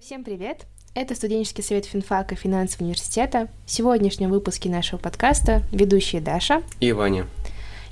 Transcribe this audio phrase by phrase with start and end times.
[0.00, 0.66] Всем привет!
[0.94, 3.48] Это студенческий совет финфака финансового университета.
[3.66, 7.26] В сегодняшнем выпуске нашего подкаста ведущие Даша и Ваня.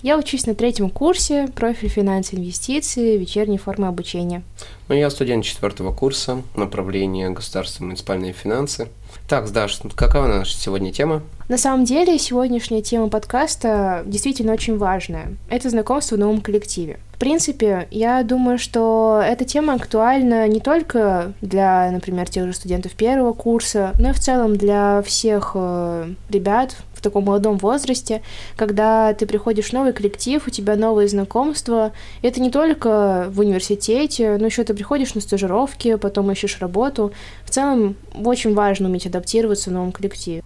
[0.02, 4.42] Я учусь на третьем курсе, профиль финансы инвестиции, вечерней формы обучения.
[4.88, 8.88] Ну, я студент четвертого курса, направление государственные муниципальные финансы.
[9.28, 11.22] Так, Даш, какая наша сегодня тема?
[11.48, 15.36] На самом деле, сегодняшняя тема подкаста действительно очень важная.
[15.48, 16.98] Это знакомство в новом коллективе.
[17.22, 23.32] Принципе, я думаю, что эта тема актуальна не только для, например, тех же студентов первого
[23.32, 28.22] курса, но и в целом для всех э, ребят в таком молодом возрасте,
[28.56, 31.92] когда ты приходишь в новый коллектив, у тебя новые знакомства.
[32.22, 37.12] Это не только в университете, но еще ты приходишь на стажировки, потом ищешь работу.
[37.44, 40.42] В целом, очень важно уметь адаптироваться в новом коллективе.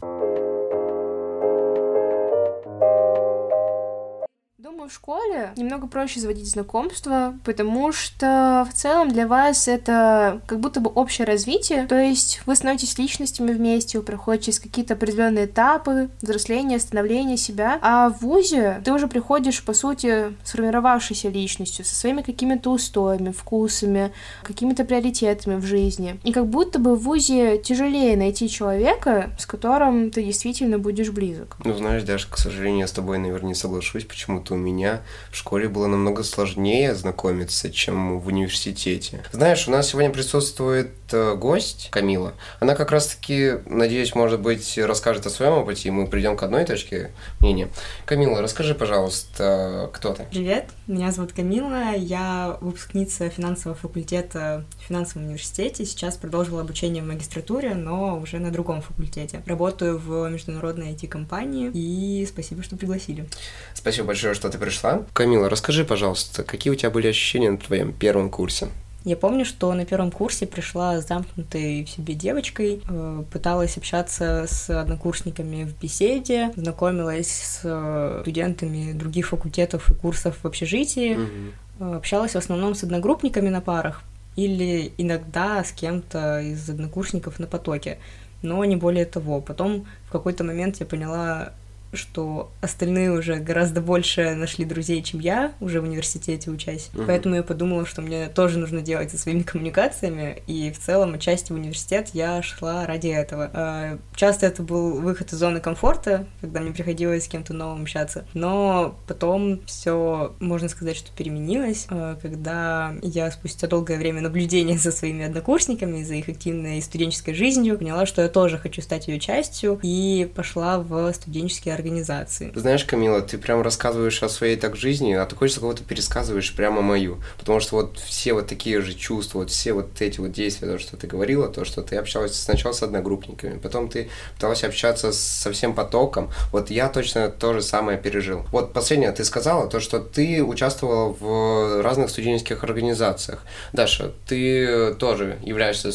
[5.57, 11.27] Немного проще заводить знакомства, потому что в целом для вас это как будто бы общее
[11.27, 17.37] развитие, то есть вы становитесь личностями вместе, вы проходите через какие-то определенные этапы взросления, становления
[17.37, 23.33] себя, а в ВУЗе ты уже приходишь, по сути, сформировавшейся личностью, со своими какими-то устоями,
[23.33, 24.13] вкусами,
[24.43, 26.19] какими-то приоритетами в жизни.
[26.25, 31.57] И как будто бы в ВУЗе тяжелее найти человека, с которым ты действительно будешь близок.
[31.65, 35.03] Ну, знаешь, даже, к сожалению, я с тобой, наверное, не соглашусь, почему-то у меня меня
[35.37, 39.23] в школе было намного сложнее знакомиться, чем в университете.
[39.33, 42.33] Знаешь, у нас сегодня присутствует э, гость Камила.
[42.59, 46.65] Она как раз-таки, надеюсь, может быть, расскажет о своем опыте, и мы придем к одной
[46.65, 47.69] точке мнения.
[48.07, 50.25] Камила, расскажи, пожалуйста, кто ты?
[50.31, 55.85] Привет, меня зовут Камила, я выпускница финансового факультета в финансовом университете.
[55.85, 59.43] Сейчас продолжила обучение в магистратуре, но уже на другом факультете.
[59.45, 63.29] Работаю в международной IT-компании, и спасибо, что пригласили.
[63.75, 65.05] Спасибо большое, что ты пришла.
[65.13, 68.69] Камила, расскажи, пожалуйста, какие у тебя были ощущения на твоем первом курсе?
[69.07, 74.69] Я помню, что на первом курсе пришла замкнутой в себе девочкой, э, пыталась общаться с
[74.69, 81.95] однокурсниками в беседе, знакомилась с э, студентами других факультетов и курсов в общежитии, угу.
[81.95, 84.03] общалась в основном с одногруппниками на парах
[84.35, 87.99] или иногда с кем-то из однокурсников на потоке,
[88.43, 89.41] но не более того.
[89.41, 91.53] Потом в какой-то момент я поняла,
[91.93, 96.91] что остальные уже гораздо больше нашли друзей, чем я, уже в университете учась.
[96.93, 97.05] Uh-huh.
[97.07, 101.53] Поэтому я подумала, что мне тоже нужно делать со своими коммуникациями, и в целом отчасти
[101.53, 103.51] в университет я шла ради этого.
[103.53, 108.27] А, часто это был выход из зоны комфорта, когда мне приходилось с кем-то новым общаться,
[108.35, 114.93] но потом все, можно сказать, что переменилось, а, когда я спустя долгое время наблюдения за
[114.93, 119.79] своими однокурсниками, за их активной студенческой жизнью, поняла, что я тоже хочу стать ее частью,
[119.83, 122.53] и пошла в студенческие организации.
[122.55, 126.83] Знаешь, Камила, ты прям рассказываешь о своей так жизни, а ты хочешь кого-то пересказываешь прямо
[126.83, 127.19] мою.
[127.39, 130.79] Потому что вот все вот такие же чувства, вот все вот эти вот действия, то,
[130.79, 135.53] что ты говорила, то, что ты общалась сначала с одногруппниками, потом ты пыталась общаться со
[135.53, 136.31] всем потоком.
[136.53, 138.45] Вот я точно то же самое пережил.
[138.51, 143.45] Вот последнее ты сказала, то, что ты участвовала в разных студенческих организациях.
[143.73, 145.91] Даша, ты тоже являешься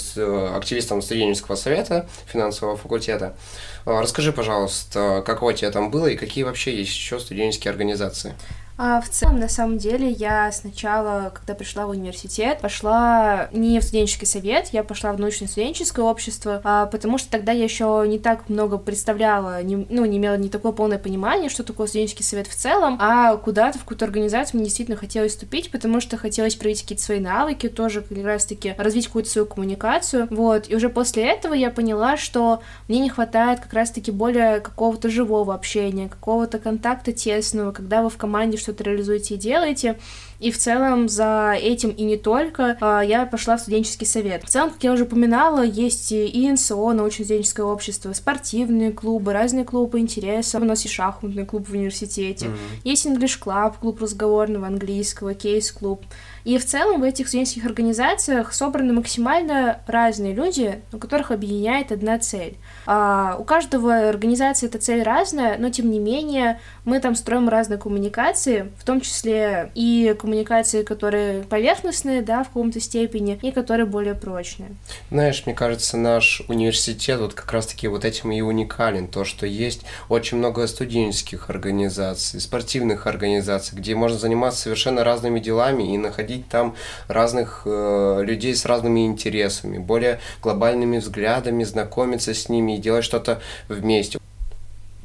[0.56, 3.36] активистом студенческого совета финансового факультета.
[3.86, 8.36] Расскажи, пожалуйста, каково тебе там было и какие вообще есть еще студенческие организации?
[8.84, 13.84] А в целом, на самом деле, я сначала, когда пришла в университет, пошла не в
[13.84, 18.50] студенческий совет, я пошла в научно-студенческое общество, а, потому что тогда я еще не так
[18.50, 22.56] много представляла, не, ну, не имела не такое полное понимание, что такое студенческий совет в
[22.56, 27.04] целом, а куда-то в какую-то организацию мне действительно хотелось вступить, потому что хотелось проявить какие-то
[27.04, 31.70] свои навыки, тоже как раз-таки развить какую-то свою коммуникацию, вот, и уже после этого я
[31.70, 38.02] поняла, что мне не хватает как раз-таки более какого-то живого общения, какого-то контакта тесного, когда
[38.02, 40.00] вы в команде что что-то реализуете и делаете.
[40.42, 44.44] И в целом за этим и не только а, я пошла в студенческий совет.
[44.44, 50.00] В целом, как я уже упоминала, есть и НСО, научно-студенческое общество, спортивные клубы, разные клубы
[50.00, 50.64] интересов.
[50.64, 52.48] У нас есть шахматный клуб в университете.
[52.48, 52.82] Mm-hmm.
[52.84, 56.04] Есть English Club, клуб разговорного английского, кейс-клуб.
[56.44, 62.18] И в целом в этих студенческих организациях собраны максимально разные люди, у которых объединяет одна
[62.18, 62.58] цель.
[62.88, 67.78] А, у каждого организации эта цель разная, но тем не менее мы там строим разные
[67.78, 70.31] коммуникации, в том числе и коммуникации,
[70.84, 74.70] которые поверхностные, да, в каком-то степени, и которые более прочные.
[75.10, 79.82] Знаешь, мне кажется, наш университет вот как раз-таки вот этим и уникален, то, что есть
[80.10, 86.76] очень много студенческих организаций, спортивных организаций, где можно заниматься совершенно разными делами и находить там
[87.08, 93.42] разных э, людей с разными интересами, более глобальными взглядами, знакомиться с ними и делать что-то
[93.68, 94.20] вместе.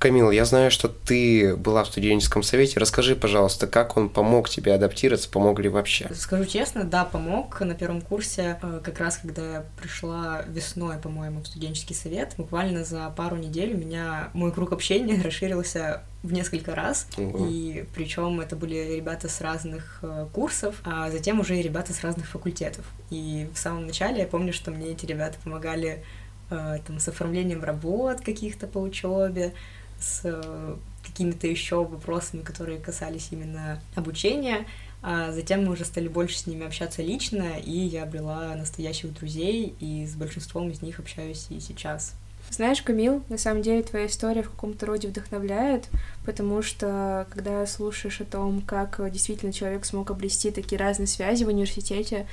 [0.06, 2.78] Камил, я знаю, что ты была в студенческом совете.
[2.78, 6.08] Расскажи, пожалуйста, как он помог тебе адаптироваться, помог ли вообще?
[6.14, 7.60] Скажу честно, да, помог.
[7.60, 12.84] На первом курсе, э, как раз когда я пришла весной, по-моему, в студенческий совет, буквально
[12.84, 17.08] за пару недель у меня мой круг общения расширился в несколько раз.
[17.18, 17.44] Угу.
[17.50, 22.04] И причем это были ребята с разных э, курсов, а затем уже и ребята с
[22.04, 22.84] разных факультетов.
[23.10, 26.04] И в самом начале я помню, что мне эти ребята помогали
[26.50, 29.52] э, там, с оформлением работ каких-то по учебе,
[29.98, 34.66] с э, какими-то еще вопросами, которые касались именно обучения.
[35.02, 39.74] А затем мы уже стали больше с ними общаться лично, и я обрела настоящих друзей,
[39.78, 42.14] и с большинством из них общаюсь и сейчас.
[42.50, 45.88] Знаешь, Камил, на самом деле твоя история в каком-то роде вдохновляет,
[46.24, 51.48] потому что когда слушаешь о том, как действительно человек смог обрести такие разные связи в
[51.48, 52.26] университете,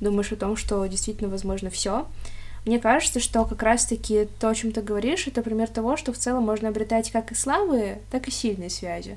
[0.00, 2.06] думаешь о том, что действительно возможно все.
[2.68, 6.18] Мне кажется, что как раз-таки то, о чем ты говоришь, это пример того, что в
[6.18, 9.16] целом можно обретать как и слабые, так и сильные связи.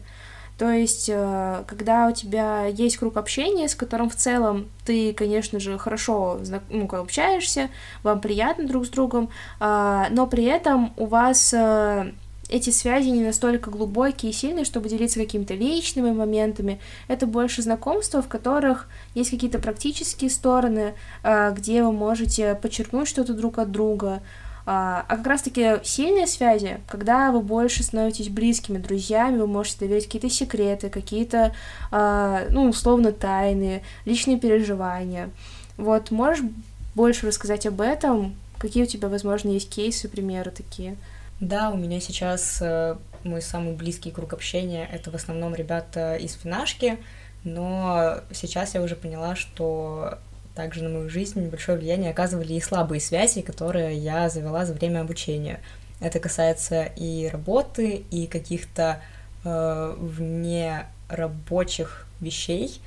[0.57, 5.59] То есть, э, когда у тебя есть круг общения, с которым в целом ты, конечно
[5.59, 6.39] же, хорошо
[6.69, 7.69] ну, общаешься,
[8.03, 12.13] вам приятно друг с другом, а, но при этом у вас э,
[12.51, 16.79] эти связи не настолько глубокие и сильные, чтобы делиться какими-то личными моментами.
[17.07, 20.93] Это больше знакомства, в которых есть какие-то практические стороны,
[21.23, 24.21] э, где вы можете подчеркнуть что-то друг от друга,
[24.65, 30.05] а, а как раз-таки сильные связи, когда вы больше становитесь близкими друзьями, вы можете доверить
[30.05, 31.53] какие-то секреты, какие-то,
[31.89, 35.29] а, ну, условно, тайны, личные переживания.
[35.77, 36.45] Вот, можешь
[36.93, 38.35] больше рассказать об этом?
[38.59, 40.95] Какие у тебя, возможно, есть кейсы, примеры такие?
[41.41, 46.35] Да, у меня сейчас э, мой самый близкий круг общения— это в основном ребята из
[46.35, 46.99] финашки,
[47.43, 50.19] но сейчас я уже поняла, что
[50.53, 55.01] также на мою жизнь большое влияние оказывали и слабые связи, которые я завела за время
[55.01, 55.59] обучения.
[55.99, 59.01] Это касается и работы, и каких-то
[59.43, 62.79] э, вне рабочих вещей.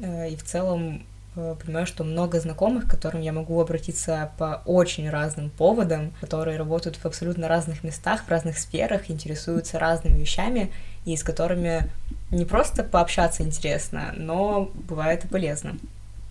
[0.00, 5.08] Э, и в целом понимаю, что много знакомых, к которым я могу обратиться по очень
[5.08, 10.70] разным поводам, которые работают в абсолютно разных местах, в разных сферах, интересуются разными вещами,
[11.04, 11.90] и с которыми
[12.30, 15.76] не просто пообщаться интересно, но бывает и полезно.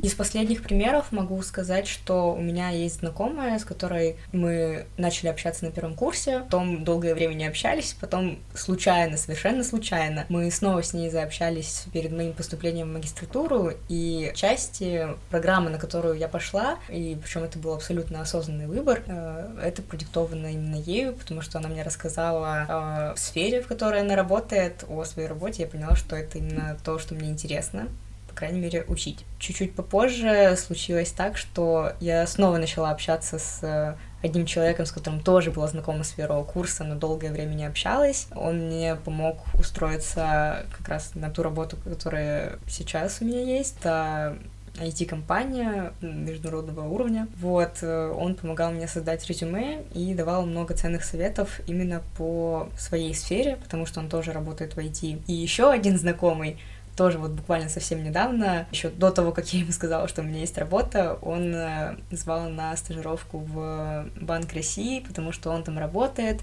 [0.01, 5.63] Из последних примеров могу сказать, что у меня есть знакомая, с которой мы начали общаться
[5.63, 10.93] на первом курсе, потом долгое время не общались, потом случайно, совершенно случайно, мы снова с
[10.93, 17.15] ней заобщались перед моим поступлением в магистратуру, и части программы, на которую я пошла, и
[17.21, 21.83] причем это был абсолютно осознанный выбор, э, это продиктовано именно ею, потому что она мне
[21.83, 26.75] рассказала о сфере, в которой она работает, о своей работе, я поняла, что это именно
[26.83, 27.87] то, что мне интересно
[28.31, 29.25] по крайней мере, учить.
[29.39, 35.19] Чуть-чуть попозже случилось так, что я снова начала общаться с э, одним человеком, с которым
[35.19, 38.27] тоже была знакома с первого курса, но долгое время не общалась.
[38.33, 43.77] Он мне помог устроиться как раз на ту работу, которая сейчас у меня есть.
[43.81, 44.37] Это
[44.75, 47.27] IT-компания международного уровня.
[47.37, 53.13] Вот, э, он помогал мне создать резюме и давал много ценных советов именно по своей
[53.13, 55.23] сфере, потому что он тоже работает в IT.
[55.27, 56.57] И еще один знакомый
[57.01, 60.41] тоже вот буквально совсем недавно, еще до того, как я ему сказала, что у меня
[60.41, 66.41] есть работа, он э, звал на стажировку в Банк России, потому что он там работает,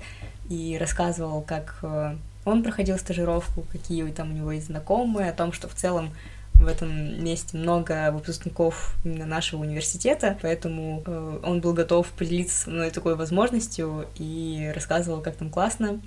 [0.51, 5.53] и рассказывал, как э, он проходил стажировку, какие там у него есть знакомые, о том,
[5.53, 6.11] что в целом
[6.55, 12.71] в этом месте много выпускников именно нашего университета, поэтому э, он был готов поделиться со
[12.71, 16.01] мной такой возможностью и рассказывал, как там классно,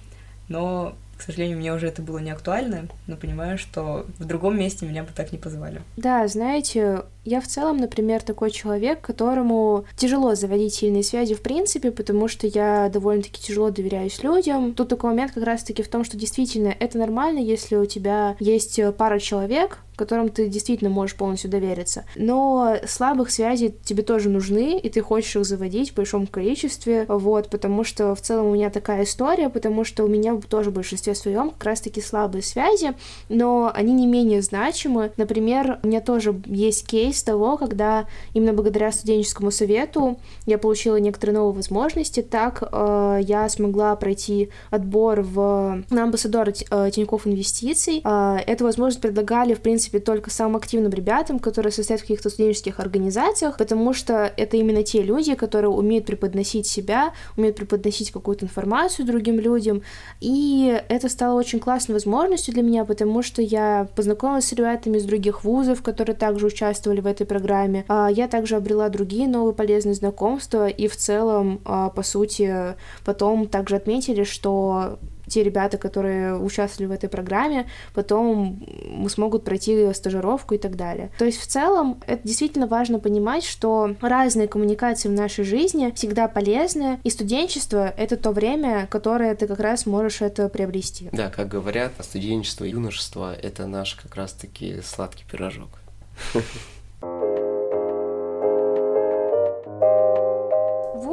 [0.50, 4.88] но к сожалению, мне уже это было не актуально, но понимаю, что в другом месте
[4.88, 5.84] меня бы так не позвали.
[5.96, 11.92] Да, знаете, я в целом, например, такой человек, которому тяжело заводить сильные связи в принципе,
[11.92, 14.74] потому что я довольно-таки тяжело доверяюсь людям.
[14.74, 18.80] Тут такой момент как раз-таки в том, что действительно это нормально, если у тебя есть
[18.98, 22.06] пара человек, которым ты действительно можешь полностью довериться.
[22.16, 27.50] Но слабых связей тебе тоже нужны, и ты хочешь их заводить в большом количестве, вот,
[27.50, 31.14] потому что в целом у меня такая история, потому что у меня тоже в большинстве
[31.14, 32.94] своем как раз-таки слабые связи,
[33.30, 35.12] но они не менее значимы.
[35.18, 41.38] Например, у меня тоже есть кейс того, когда именно благодаря студенческому совету я получила некоторые
[41.38, 48.02] новые возможности, так э, я смогла пройти отбор в на амбассадора э, Тинькофф Инвестиций.
[48.04, 52.80] Э, эту возможность предлагали, в принципе, только самым активным ребятам, которые состоят в каких-то студенческих
[52.80, 59.06] организациях, потому что это именно те люди, которые умеют преподносить себя, умеют преподносить какую-то информацию
[59.06, 59.82] другим людям,
[60.20, 65.06] и это стало очень классной возможностью для меня, потому что я познакомилась с ребятами из
[65.06, 69.94] других вузов, которые также участвовали в этой программе, а я также обрела другие новые полезные
[69.94, 75.00] знакомства, и в целом, а, по сути, потом также отметили, что
[75.32, 78.62] те ребята, которые участвовали в этой программе, потом
[79.08, 81.10] смогут пройти стажировку и так далее.
[81.18, 86.28] То есть в целом это действительно важно понимать, что разные коммуникации в нашей жизни всегда
[86.28, 91.10] полезны, и студенчество— это то время, которое ты как раз можешь это приобрести.
[91.14, 95.70] Да, как говорят, студенчество, юношество— это наш как раз-таки сладкий пирожок.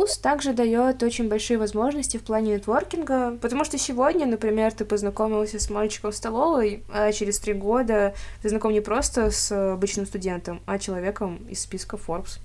[0.08, 5.60] Вуз также дает очень большие возможности в плане нетворкинга, потому что сегодня, например, ты познакомился
[5.60, 10.62] с мальчиком в столовой, а через три года ты знаком не просто с обычным студентом,
[10.64, 12.38] а человеком из списка Forbes.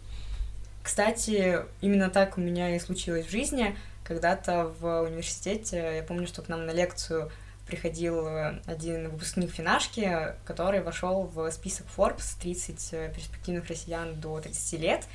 [0.83, 3.77] Кстати, именно так у меня и случилось в жизни.
[4.03, 7.31] Когда-то в университете, я помню, что к нам на лекцию
[7.65, 8.27] приходил
[8.65, 15.07] один выпускник финашки, который вошел в список Forbes 30 перспективных россиян до 30 лет.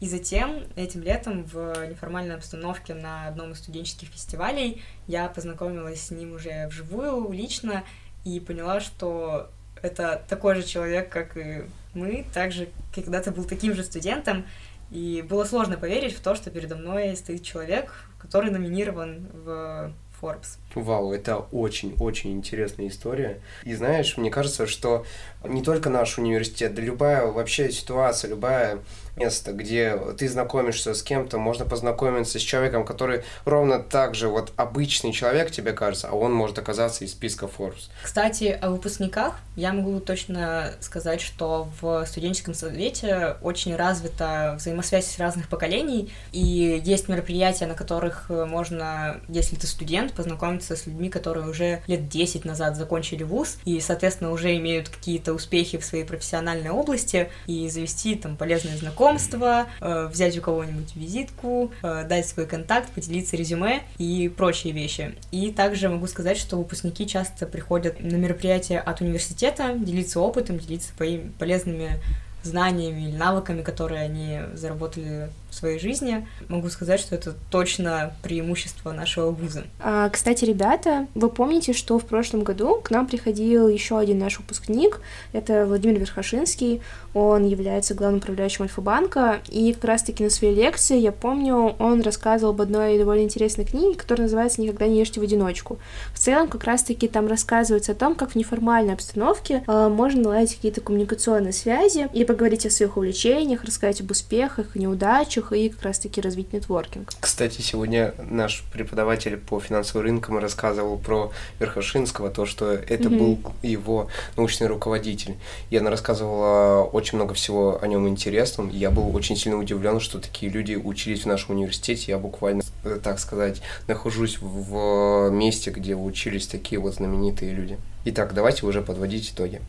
[0.00, 6.10] И затем этим летом в неформальной обстановке на одном из студенческих фестивалей я познакомилась с
[6.10, 7.82] ним уже вживую, лично,
[8.24, 9.48] и поняла, что
[9.80, 14.44] это такой же человек, как и мы, также когда-то был таким же студентом,
[14.90, 20.58] и было сложно поверить в то, что передо мной стоит человек, который номинирован в Forbes.
[20.74, 23.40] Вау, это очень-очень интересная история.
[23.64, 25.04] И знаешь, мне кажется, что
[25.44, 28.78] не только наш университет, да любая вообще ситуация, любая
[29.16, 34.52] место, где ты знакомишься с кем-то, можно познакомиться с человеком, который ровно так же вот
[34.56, 37.88] обычный человек, тебе кажется, а он может оказаться из списка Forbes.
[38.02, 45.48] Кстати, о выпускниках я могу точно сказать, что в студенческом совете очень развита взаимосвязь разных
[45.48, 51.82] поколений, и есть мероприятия, на которых можно, если ты студент, познакомиться с людьми, которые уже
[51.86, 57.30] лет 10 назад закончили вуз, и, соответственно, уже имеют какие-то успехи в своей профессиональной области,
[57.46, 62.90] и завести там полезные знакомства, знакомства, э, взять у кого-нибудь визитку, э, дать свой контакт,
[62.90, 65.14] поделиться резюме и прочие вещи.
[65.30, 70.90] И также могу сказать, что выпускники часто приходят на мероприятия от университета, делиться опытом, делиться
[71.38, 72.00] полезными
[72.42, 79.30] знаниями или навыками, которые они заработали своей жизни, могу сказать, что это точно преимущество нашего
[79.30, 79.64] вуза.
[79.80, 84.38] А, кстати, ребята, вы помните, что в прошлом году к нам приходил еще один наш
[84.38, 85.00] выпускник,
[85.32, 86.82] это Владимир Верхошинский,
[87.14, 92.52] он является главным управляющим Альфа-банка, и как раз-таки на своей лекции, я помню, он рассказывал
[92.52, 95.78] об одной довольно интересной книге, которая называется «Никогда не ешьте в одиночку».
[96.12, 100.56] В целом, как раз-таки там рассказывается о том, как в неформальной обстановке э, можно наладить
[100.56, 105.82] какие-то коммуникационные связи и поговорить о своих увлечениях, рассказать об успехах, неудачах, рынках и как
[105.82, 107.10] раз-таки развить нетворкинг.
[107.20, 113.18] Кстати, сегодня наш преподаватель по финансовым рынкам рассказывал про Верхошинского, то, что это mm-hmm.
[113.18, 115.36] был его научный руководитель.
[115.70, 118.70] И она рассказывала очень много всего о нем интересном.
[118.70, 122.12] Я был очень сильно удивлен, что такие люди учились в нашем университете.
[122.12, 127.78] Я буквально, э, так сказать, нахожусь в месте, где учились такие вот знаменитые люди.
[128.04, 129.60] Итак, давайте уже подводить итоги.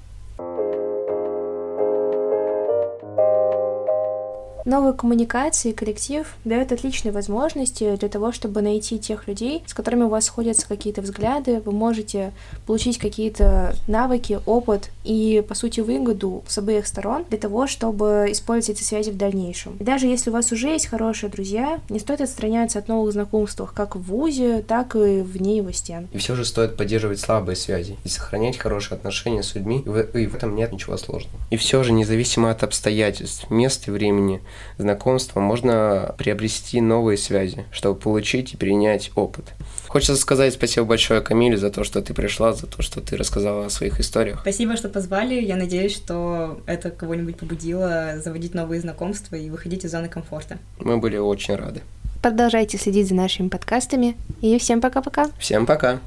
[4.68, 10.10] Новые коммуникации коллектив дают отличные возможности для того, чтобы найти тех людей, с которыми у
[10.10, 12.34] вас сходятся какие-то взгляды, вы можете
[12.66, 18.78] получить какие-то навыки, опыт и, по сути, выгоду с обеих сторон для того, чтобы использовать
[18.78, 19.78] эти связи в дальнейшем.
[19.78, 23.62] И даже если у вас уже есть хорошие друзья, не стоит отстраняться от новых знакомств
[23.74, 26.10] как в ВУЗе, так и вне его стен.
[26.12, 30.02] И все же стоит поддерживать слабые связи и сохранять хорошие отношения с людьми, и в,
[30.18, 31.38] и в этом нет ничего сложного.
[31.52, 34.42] И все же, независимо от обстоятельств, места и времени,
[34.78, 39.46] знакомства можно приобрести новые связи, чтобы получить и принять опыт.
[39.88, 43.66] Хочется сказать спасибо большое Камиле за то, что ты пришла, за то, что ты рассказала
[43.66, 44.42] о своих историях.
[44.42, 45.36] Спасибо, что позвали.
[45.36, 50.58] Я надеюсь, что это кого-нибудь побудило заводить новые знакомства и выходить из зоны комфорта.
[50.80, 51.82] Мы были очень рады.
[52.22, 54.18] Продолжайте следить за нашими подкастами.
[54.42, 55.30] И всем пока-пока.
[55.40, 56.00] Всем пока.